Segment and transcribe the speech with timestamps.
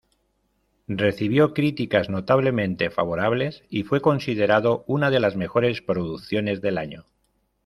[0.87, 7.05] Recibió críticas notablemente favorables y fue considerado una de las mejores producciones del año.